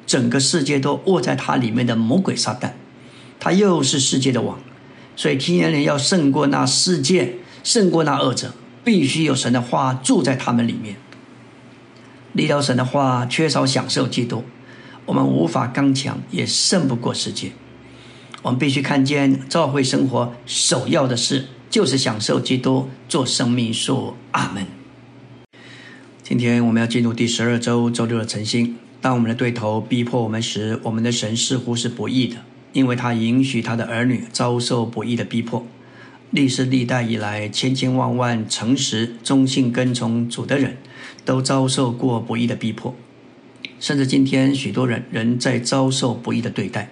[0.05, 2.71] 整个世界都握在他里面的魔鬼撒旦，
[3.39, 4.59] 他又是世界的王。
[5.15, 8.53] 所以青年人要胜过那世界，胜过那恶者，
[8.83, 10.95] 必须有神的话住在他们里面。
[12.33, 14.45] 离了神的话，缺少享受基督，
[15.07, 17.51] 我们无法刚强，也胜不过世界。”
[18.41, 24.15] 我们必须看见，教会生活首要的事就是享受基督，做生命树。
[24.31, 24.65] 阿门。
[26.23, 28.77] 今天我们要进入第十二周周六的晨星。
[29.01, 32.37] 当我们的对头逼迫我们时，我们的神似乎是不义的。
[32.71, 35.65] 因为他允许他的儿女遭受不义的逼迫。
[36.31, 40.77] 历史历代以来，千千万万诚实、忠信、跟从主的人，
[41.25, 42.95] 都遭受过不义的逼迫。
[43.79, 46.91] 甚至今天，许多人仍在遭受不义的对待。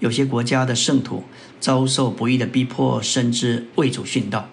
[0.00, 1.24] 有些国家的圣徒
[1.58, 4.48] 遭受不义的逼迫，甚至为主殉道。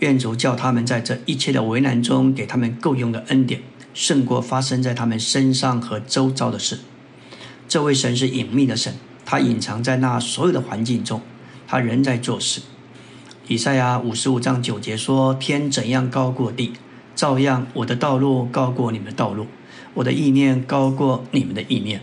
[0.00, 3.62] 愿主叫他们在这一切的为难中，给他们够用的恩典，
[3.94, 6.78] 胜过发生在他们身上和周遭的事。
[7.66, 11.22] 这位神是隐秘的神，他隐藏在那所有的环境中，
[11.66, 12.60] 他仍在做事。
[13.48, 16.72] 以赛亚五十五章九节说：“天怎样高过地，
[17.14, 19.46] 照样我的道路高过你们的道路，
[19.94, 22.02] 我的意念高过你们的意念。”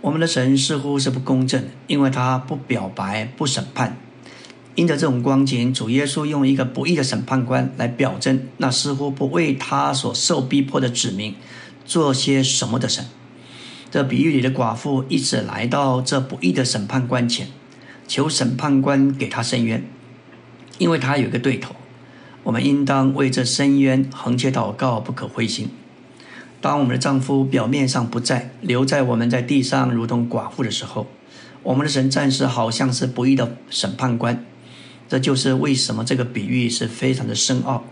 [0.00, 3.96] 我们的神似乎是不公正，因为他不表白、不审判。
[4.74, 11.34] 因着这种光景，主耶稣用一个不义的审判官来表征那似乎不为他所受逼迫的子民
[11.86, 13.06] 做些什么的神。
[13.90, 17.48] 这比喻里的寡妇一直来到这不义的审判官前，
[18.06, 19.82] 求审判官给他伸冤。
[20.76, 21.74] 因为他有一个对头，
[22.42, 25.70] 我们应当为这深渊横切祷告，不可灰心。
[26.66, 31.06] 当我们的丈夫表面上不在，留在我们在地上如同寡妇的时候，
[31.62, 34.44] 我们的神暂时好像是不义的审判官。
[35.08, 37.84] 这就是为什么这个比喻是非常的深奥。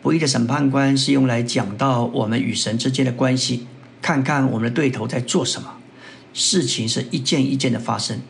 [0.00, 3.66] 不义的审判官是用来讲到我们与神之间的关系，
[4.00, 5.78] 看看我们的对头在做什么。
[6.32, 8.20] 事情是一件一件的发生，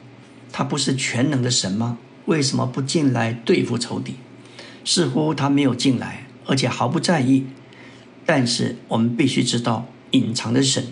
[0.50, 1.98] 他不是全能的神吗？
[2.24, 4.14] 为什么不进来对付仇敌？
[4.82, 7.44] 似乎他没有进来，而且毫不在意。
[8.26, 10.84] 但是我们必须知道，隐藏的神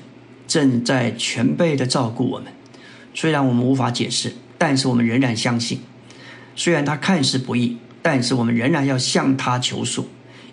[0.47, 2.53] 正在全备的照顾我们。
[3.15, 5.81] 虽然我们无法解释，但是我们仍然相信。
[6.55, 10.09] 虽然他看似不易，但是我们仍然要向他求助，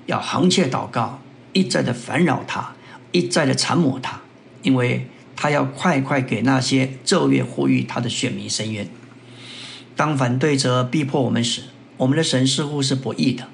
[0.06, 1.22] 要横切祷告，
[1.54, 2.74] 一再的烦扰他，
[3.12, 4.22] 一再的缠磨他，
[4.62, 8.88] 因为他要快快给那些昼夜呼吁他的选民伸冤。
[9.96, 11.64] 当反对者逼迫我们时，
[11.98, 13.48] 我们的神似乎是不义的，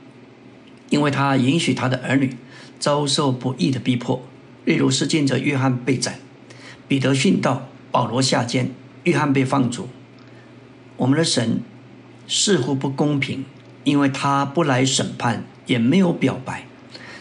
[0.89, 2.35] 因为他允许他的儿女
[2.79, 4.21] 遭受不义的逼迫。
[4.65, 6.19] 例如，施浸者约翰被斩，
[6.87, 8.71] 彼得殉道，保罗下监，
[9.03, 9.87] 约翰被放逐。
[10.97, 11.61] 我们的神
[12.27, 13.45] 似乎不公平，
[13.83, 16.65] 因为他不来审判，也没有表白，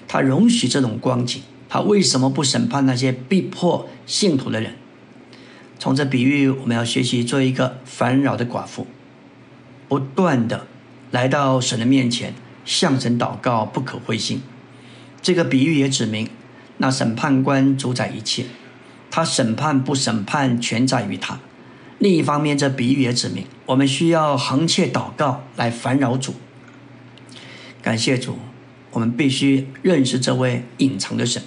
[0.08, 1.42] 他容许这种光景。
[1.68, 4.76] 他为什么不审判那些逼迫信徒的人？
[5.78, 8.86] 从这比喻，我们要学习做一个烦扰的寡妇。
[9.88, 10.66] 不断的
[11.10, 12.32] 来到神的面前，
[12.64, 14.40] 向神祷告，不可灰心。
[15.24, 16.28] 这个比喻也指明，
[16.76, 18.44] 那审判官主宰一切，
[19.10, 21.40] 他审判不审判全在于他。
[21.98, 26.34] 另一方面，这比喻也指明，我们需要横切祷告来烦扰主。
[27.80, 28.36] 感谢主，
[28.90, 31.42] 我们必须认识这位隐藏的神。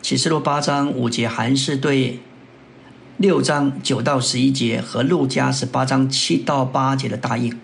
[0.00, 2.20] 启示录八章五节，还是对。
[3.16, 7.58] 六章九到十一节和路加十八章七到八节的答应，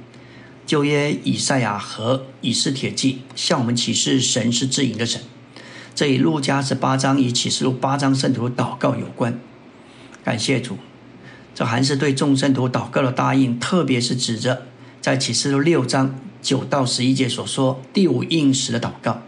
[0.73, 5.21] 旧约以赛亚和以斯帖记向我们启示神是自营的神。
[5.95, 9.39] 这与路加十八章与启示录八章圣徒祷告有关。
[10.25, 10.79] 感谢主，
[11.55, 14.63] 这还是对众圣徒祷告的答应，特别是指着
[15.03, 19.21] 在启示录六章九到十一节所说第五应时的祷告，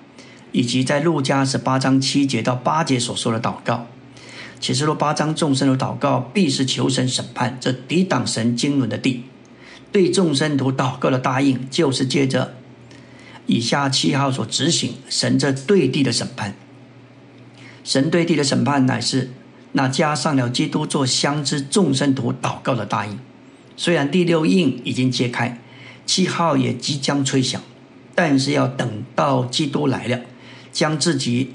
[0.51, 3.87] 以及在路加十八章七节到八节所说的祷告。
[4.59, 9.25] 启示录八章众生的祷告，必是求神审判这抵挡神经纶的地。
[9.95, 12.57] 对众生徒祷告的答应，就是借着
[13.47, 16.57] 以下七号所执行神这对地的审判。
[17.85, 19.31] 神对地的审判，乃是
[19.71, 23.17] 那加上了基督做相知众生徒祷告的答应。
[23.77, 25.61] 虽然第六印已经揭开，
[26.05, 27.63] 七号也即将吹响，
[28.17, 30.23] 但是要等到基督来了，
[30.73, 31.53] 将自己。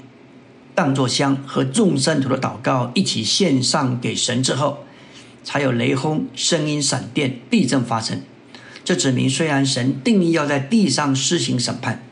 [0.74, 4.86] 当作香和众生徒的祷告一起献上给神之后，
[5.44, 8.22] 才有雷轰、声音、闪电、地震发生。
[8.84, 12.04] 这指明，虽然神定义要在地上施行审判，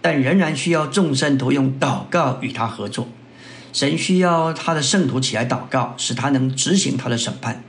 [0.00, 3.08] 但仍然需要众生徒用祷告与他合作。
[3.72, 7.62] 神需要他的圣徒起来祷告，使他能执行他的审判。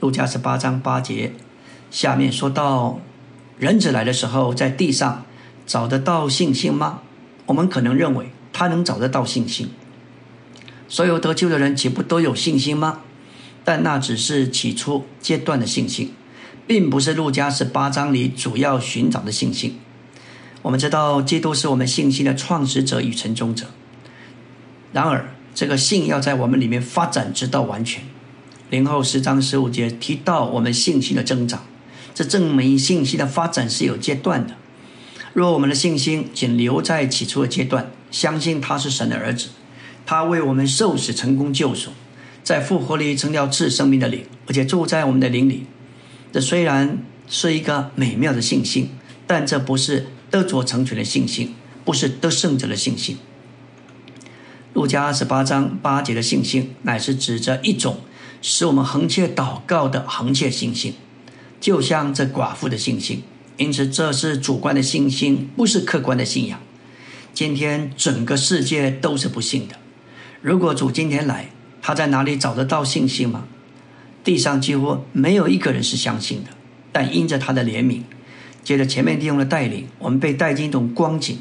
[0.00, 1.32] 路加十八章八节
[1.90, 3.00] 下面说到：
[3.58, 5.24] 人子来的时候，在地上
[5.66, 7.00] 找得到信心吗？
[7.46, 8.30] 我们可能认为。
[8.50, 9.70] 他能找得到信心，
[10.88, 13.02] 所有得救的人岂不都有信心吗？
[13.64, 16.12] 但那只是起初阶段的信心，
[16.68, 19.78] 并不是路加十八章里主要寻找的信心。
[20.60, 23.68] 我们知道，基督是我们信心的创始者与成终者。
[24.92, 28.04] 然而，这个信要在我们里面发展，直到完全。
[28.68, 31.64] 零后十章十五节提到我们信心的增长，
[32.14, 34.54] 这证明信心的发展是有阶段的。
[35.32, 39.48] 若我们的信心仅留在起初的阶段，相信他是神的儿子，
[40.04, 41.92] 他为我们受死成功救赎，
[42.44, 45.64] 在复活里成了赐生命的灵，而且住在我们的灵里。
[46.32, 46.98] 这虽然
[47.28, 48.90] 是一个美妙的信心，
[49.26, 51.54] 但这不是得着成全的信心，
[51.84, 53.16] 不是得胜者的信心。
[54.74, 57.98] 路加二十八章八节的信心，乃是指着一种
[58.42, 60.94] 使我们横切祷告的横切信心，
[61.60, 63.22] 就像这寡妇的信心。
[63.56, 66.60] 因此，这是主观的信心，不是客观的信仰。
[67.34, 69.76] 今天整个世界都是不信的。
[70.40, 71.50] 如果主今天来，
[71.82, 73.44] 他在哪里找得到信心吗？
[74.22, 76.50] 地上几乎没有一个人是相信的。
[76.90, 78.02] 但因着他的怜悯，
[78.64, 81.38] 接着前面弟兄的带领，我们被带进一种光景，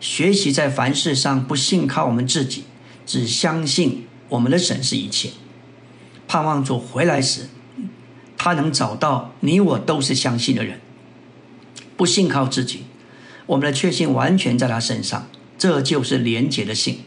[0.00, 2.64] 学习在凡事上不信靠我们自己，
[3.06, 5.30] 只相信我们的神是一切。
[6.26, 7.48] 盼望主回来时，
[8.36, 10.80] 他能找到你我都是相信的人。
[11.96, 12.82] 不信靠自己，
[13.46, 17.00] 我们的确信完全在他身上，这就是廉洁的信。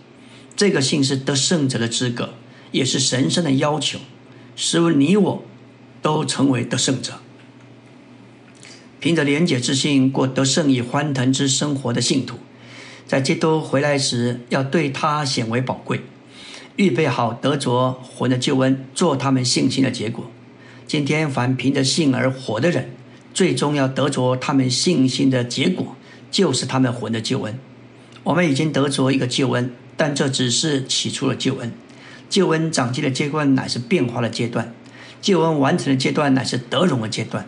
[0.55, 2.33] 这个信是得胜者的资格，
[2.71, 3.99] 也是神圣的要求，
[4.63, 5.43] 使你我
[6.03, 7.13] 都成为得胜者。
[8.99, 12.35] 凭着廉洁之信过得胜与欢腾之生活的信徒，
[13.07, 16.01] 在基督回来时，要对他显为宝贵，
[16.75, 20.29] 预备好得着魂的救恩，做他们信心的结果。
[20.85, 22.91] 今天凡凭着信而活的人。
[23.33, 25.95] 最终要得着他们信心的结果，
[26.29, 27.57] 就是他们魂的救恩。
[28.23, 31.71] 我们已经得着一个救恩，但这只是起初的救恩。
[32.31, 34.73] 救恩长进的阶段乃是变化的阶段，
[35.21, 37.47] 救恩完成的阶段乃是得荣的阶段。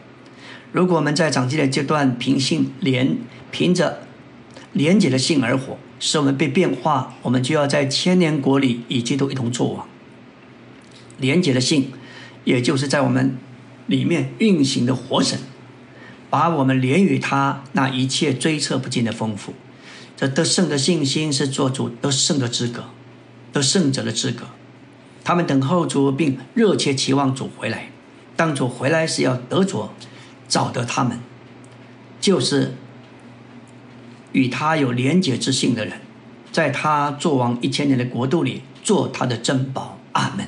[0.74, 3.18] 如果我们在长进的阶段凭信连
[3.50, 4.04] 凭着
[4.74, 9.88] 廉洁的信而活，使我们被变化，我们就要在千年国里与基督一同作王。
[11.18, 11.92] 廉洁的信，
[12.44, 13.38] 也就是在我们
[13.88, 15.40] 里面运行的活神。
[16.30, 19.54] 把我们连与他那一切追测不尽的丰富，
[20.18, 22.86] 这得胜的信心是做主得胜的资格，
[23.52, 24.48] 得胜者的资格。
[25.24, 27.90] 他们等候主，并热切期望主回来。
[28.36, 29.94] 当主回来时，要得着
[30.48, 31.20] 找得他们，
[32.20, 32.76] 就是
[34.32, 36.02] 与他有廉洁之性的人，
[36.52, 39.98] 在他做王一千年的国度里做他的珍宝。
[40.14, 40.48] 阿门。